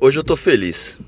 [0.00, 0.98] Hoje eu tô feliz.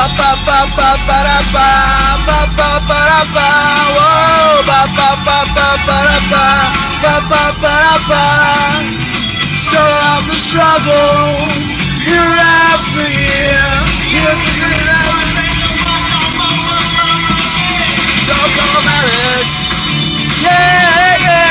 [0.00, 1.68] Ba ba ba ba ba da ba
[2.26, 3.48] ba ba ba da ba
[3.96, 6.44] whoa ba ba ba ba ba da ba
[7.02, 7.74] ba ba ba
[8.08, 8.24] da
[9.60, 9.82] So
[10.16, 11.36] of the struggle
[12.08, 12.32] year
[12.72, 13.68] after year
[14.16, 14.88] year to year
[18.24, 19.56] Don't go malice
[20.40, 21.49] Yeah yeah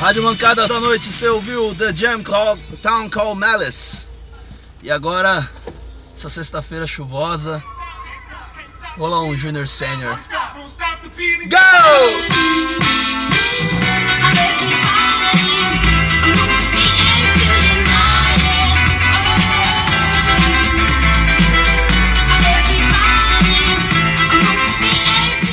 [0.00, 4.06] Rádio Mancada da noite, você ouviu The Jam Call, Town Call Malice.
[4.82, 5.46] E agora,
[6.16, 7.62] essa sexta-feira chuvosa,
[8.96, 10.18] rola um Junior Senior.
[11.50, 11.58] Go!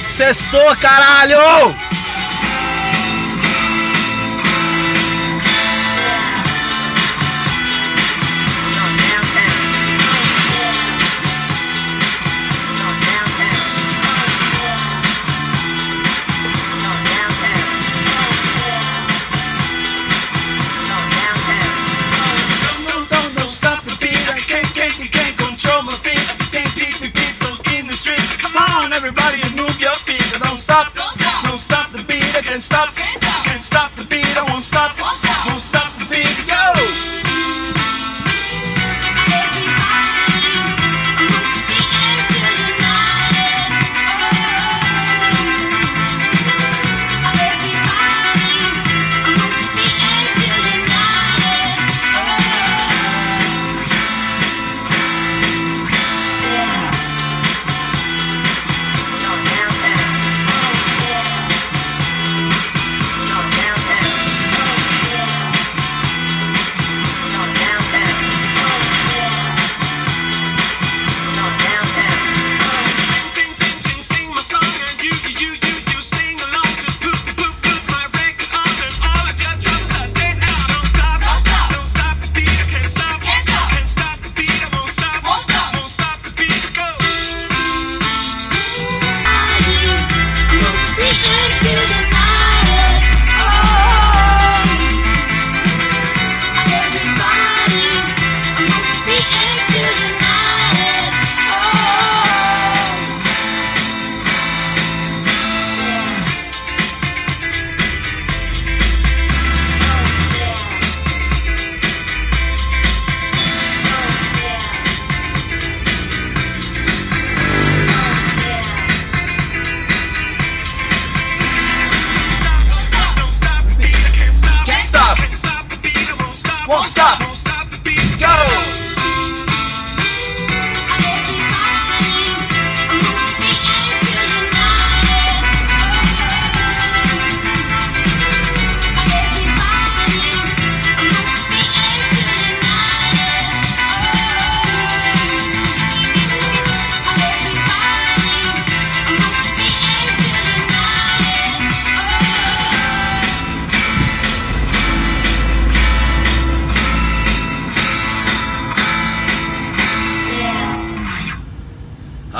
[0.08, 1.87] Sextou, caralho!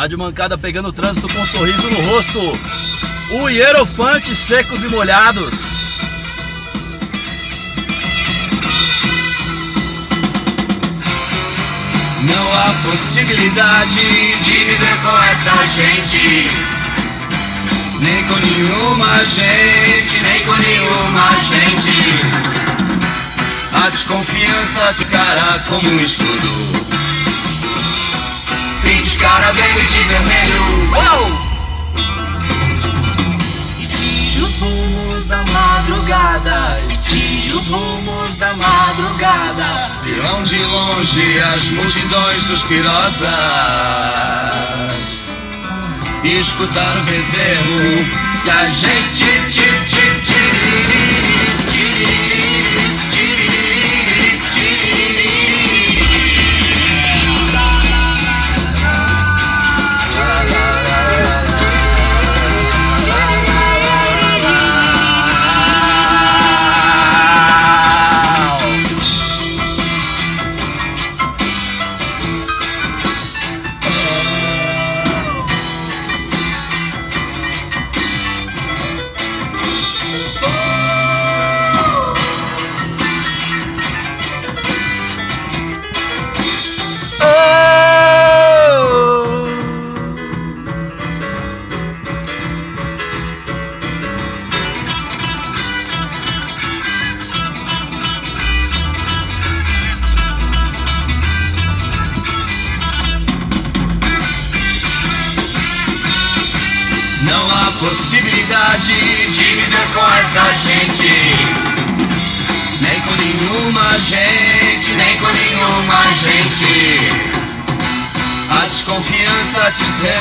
[0.08, 2.40] Rádio Mancada pegando o trânsito com um sorriso no rosto.
[3.30, 5.98] O Hierofante secos e molhados.
[12.22, 16.52] Não há possibilidade de viver com essa gente.
[18.00, 22.22] Nem com nenhuma gente, nem com nenhuma gente.
[23.74, 26.97] A desconfiança de cara como um escudo.
[29.18, 30.62] Pintos cara velho de vermelho.
[30.94, 31.48] Uou!
[34.40, 42.44] os rumos da madrugada e tinge os rumos da madrugada virão de longe as multidões
[42.44, 43.28] suspirosas
[46.24, 48.06] e escutar o bezerro
[48.44, 51.17] que a gente ti, ti, ti,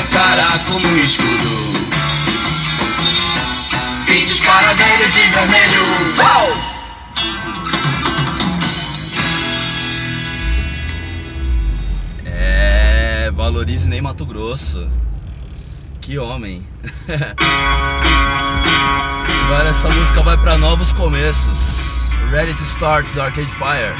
[0.07, 1.45] cercará como um escudo.
[4.07, 5.81] E descara velho de vermelho.
[6.17, 6.47] Uau!
[12.25, 14.89] É, valorize nem Mato Grosso.
[16.01, 16.65] Que homem.
[19.45, 22.15] Agora essa música vai para novos começos.
[22.31, 23.93] Ready to Start do Arcade Fire.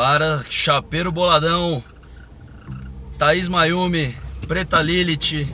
[0.00, 1.84] Para Chapeiro Boladão,
[3.18, 4.16] Thaís Mayumi,
[4.48, 5.46] Preta Lilith,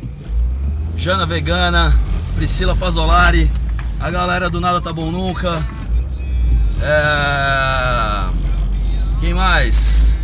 [0.96, 1.92] Jana Vegana,
[2.36, 3.50] Priscila Fazolari,
[3.98, 5.66] a galera do Nada Tá Bom Nunca.
[6.80, 8.30] É...
[9.18, 10.16] Quem mais?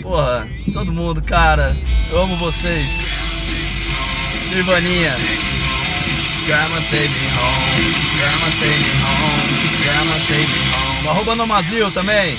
[0.00, 1.76] Porra, todo mundo, cara.
[2.10, 3.14] Eu amo vocês.
[4.48, 5.12] Nirvaninha.
[6.46, 9.63] Grandma take me home, grandma take me home,
[10.72, 11.08] home.
[11.08, 12.38] Arroba Nomazil também.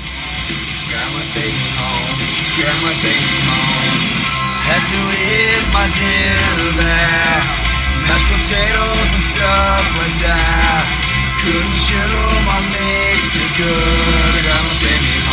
[4.66, 7.42] Had to eat my dinner there.
[8.08, 10.86] Mashed potatoes and stuff like that.
[11.42, 12.18] Couldn't chew
[12.50, 14.34] my mix too good.
[14.42, 15.25] Grandma take me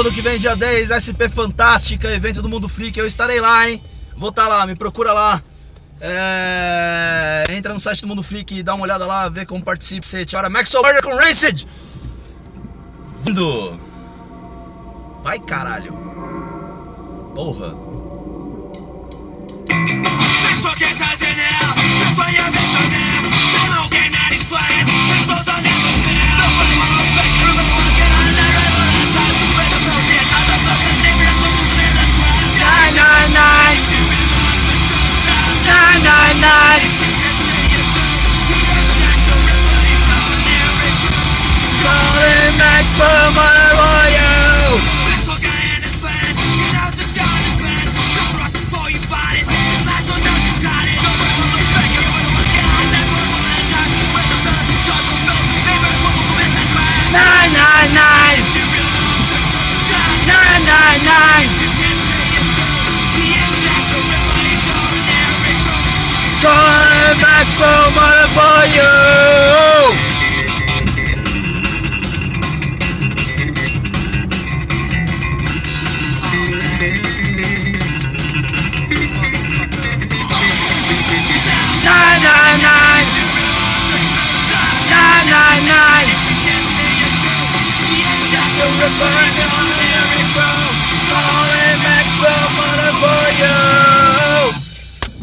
[0.00, 2.98] Sábado que vem, dia 10, SP Fantástica, evento do Mundo Freak.
[2.98, 3.82] Eu estarei lá, hein?
[4.16, 5.42] Vou estar lá, me procura lá.
[6.00, 7.44] É...
[7.50, 10.06] Entra no site do Mundo Freak, dá uma olhada lá, vê como participa.
[10.06, 11.66] Você hora Maxwell Murder com Rancid.
[13.22, 13.78] Vindo.
[15.22, 15.92] Vai, caralho.
[17.34, 17.74] Porra.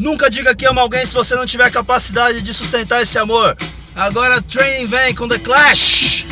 [0.08, 3.58] Nunca diga que ama alguém se você não tiver capacidade de sustentar esse amor.
[3.94, 6.26] Agora Training vem com The Clash.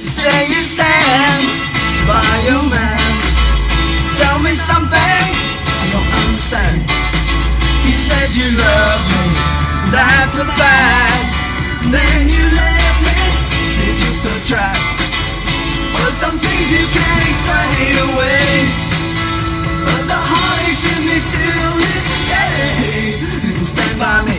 [0.00, 1.48] Say you stand
[2.06, 3.18] by your man.
[4.16, 6.86] Tell me something I don't understand.
[7.84, 11.90] You said you love me, that's a fact.
[11.90, 14.77] Then you left me, said you feel trapped.
[16.08, 18.64] But some things you can't explain away.
[19.84, 23.20] But the heart is in me till this day.
[23.60, 24.37] Stand by me,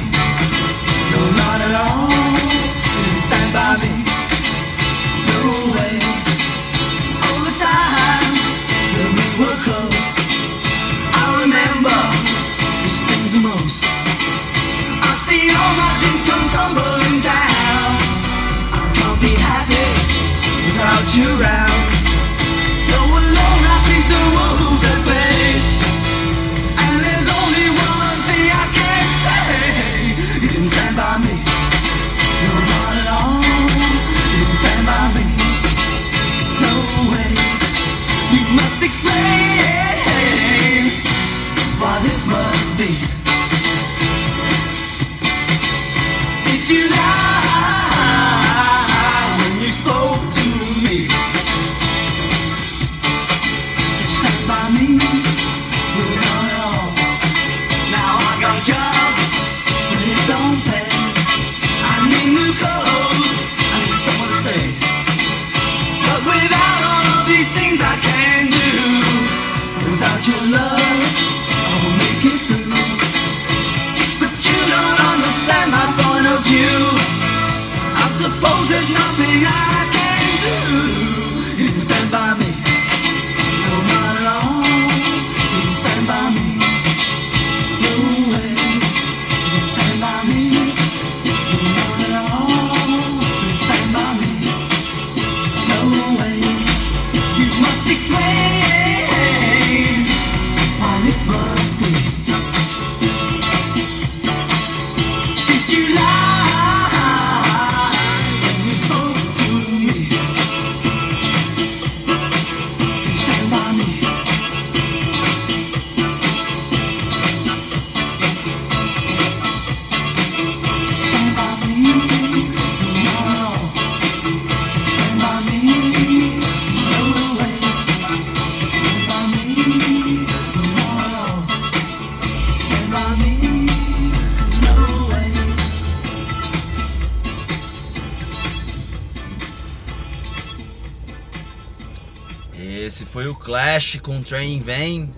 [143.49, 145.11] Clash com Train Vem.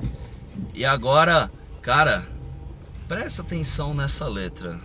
[0.74, 2.26] E agora, cara,
[3.06, 4.80] presta atenção nessa letra.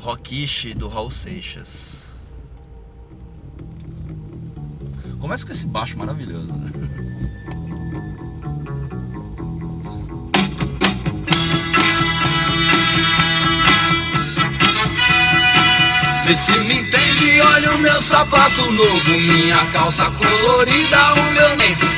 [0.00, 2.08] Rockish do Raul Seixas.
[5.20, 6.52] Começa com esse baixo maravilhoso.
[16.26, 21.97] Vê se me entende, olha o meu sapato novo, minha calça colorida, o meu nem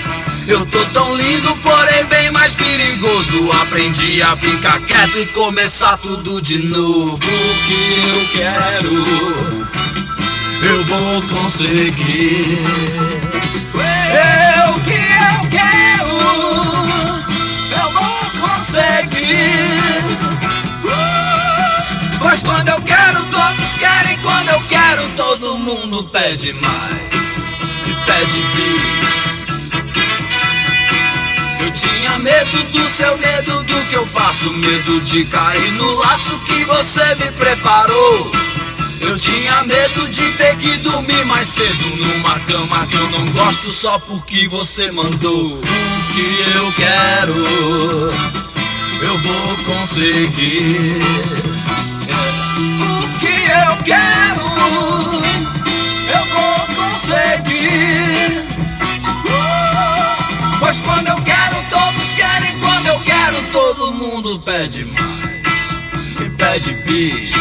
[0.50, 3.52] eu tô tão lindo, porém bem mais perigoso.
[3.52, 7.16] Aprendi a ficar quieto e começar tudo de novo.
[7.16, 9.66] O que eu quero,
[10.62, 12.58] eu vou conseguir.
[13.72, 16.10] O que eu quero,
[17.70, 19.70] eu vou conseguir.
[22.18, 24.18] Pois quando eu quero, todos querem.
[24.18, 27.46] Quando eu quero, todo mundo pede mais
[27.86, 29.19] e pede bis.
[31.62, 36.38] Eu tinha medo do seu medo do que eu faço, medo de cair no laço
[36.40, 38.32] que você me preparou.
[39.00, 43.70] Eu tinha medo de ter que dormir mais cedo numa cama que eu não gosto
[43.70, 45.54] só porque você mandou.
[45.54, 45.60] O
[46.14, 47.34] que eu quero,
[49.02, 51.00] eu vou conseguir.
[52.80, 54.44] O que eu quero,
[56.08, 58.44] eu vou conseguir.
[60.58, 61.49] Pois quando eu quero.
[63.52, 66.20] Todo mundo pede mais.
[66.20, 67.32] E pede bis.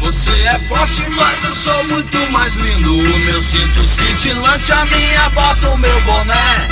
[0.00, 2.98] Você é forte, mas eu sou muito mais lindo.
[2.98, 6.68] O meu cinto cintilante, a minha bota, o meu boné.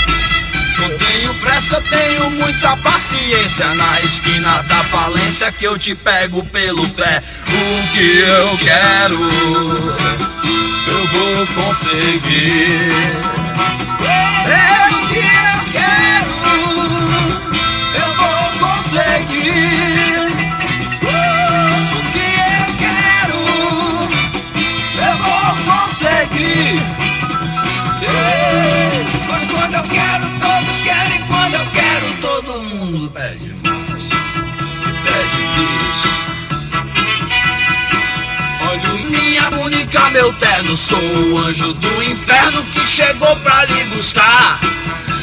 [0.78, 3.74] Não tenho pressa, tenho muita paciência.
[3.74, 7.22] Na esquina da falência que eu te pego pelo pé.
[7.48, 9.18] O que eu quero,
[10.88, 12.90] eu vou conseguir.
[14.46, 14.75] É
[33.06, 34.04] mundo pede mais.
[35.04, 36.02] Pede bis.
[38.60, 40.76] Olha minha única, meu terno.
[40.76, 44.60] Sou o anjo do inferno que chegou pra lhe buscar.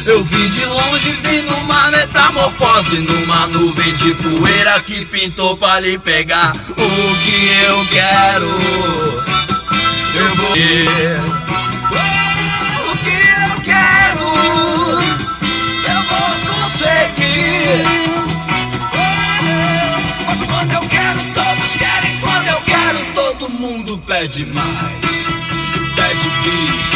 [0.06, 5.98] Eu vim de longe, vim numa metamorfose, numa nuvem de poeira que pintou pra lhe
[5.98, 6.54] pegar.
[6.72, 8.50] O que eu quero,
[10.16, 11.43] eu vou
[20.28, 22.18] Mas quando eu quero, todos querem.
[22.20, 24.68] Quando eu quero, todo mundo pede mais.
[25.96, 26.94] Pede bis.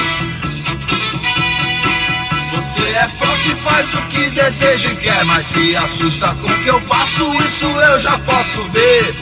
[2.51, 6.69] Você é forte, faz o que deseja e quer, mas se assusta com o que
[6.69, 9.15] eu faço, isso eu já posso ver.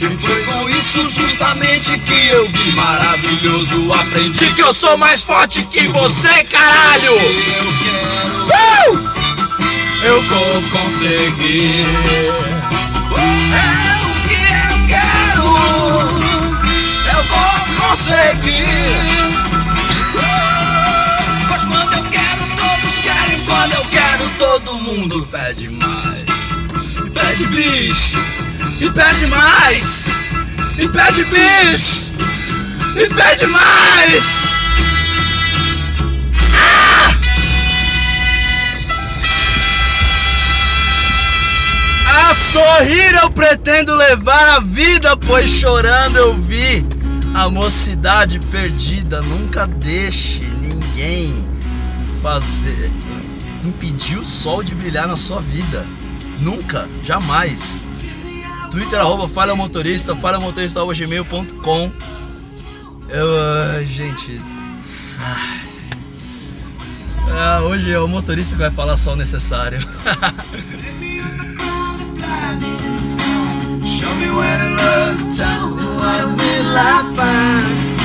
[0.00, 3.92] E foi com isso justamente que eu vi maravilhoso.
[3.92, 7.14] Aprendi que eu sou mais forte que você, caralho!
[7.14, 9.07] Eu quero, uh!
[10.08, 11.84] Eu vou conseguir.
[13.52, 13.66] É
[14.04, 15.48] o que eu quero,
[17.14, 18.88] eu vou conseguir.
[23.46, 26.24] Quando eu quero, todo mundo pede mais.
[27.04, 28.14] E pede bis,
[28.80, 30.14] e pede mais.
[30.78, 32.12] E pede bis,
[32.96, 34.57] e pede mais.
[42.88, 46.82] Sorrir eu pretendo levar a vida, pois chorando eu vi
[47.34, 51.46] A mocidade perdida, nunca deixe ninguém
[52.22, 52.90] fazer
[53.62, 55.86] impedir o sol de brilhar na sua vida.
[56.40, 57.86] Nunca, jamais.
[58.70, 61.92] Twitter arroba falha motorista, falha motorista gmail.com.
[63.84, 64.40] Gente,
[67.30, 69.78] ah, hoje é o motorista que vai falar só o necessário.
[72.48, 77.97] Show me where to look, tell me what will I find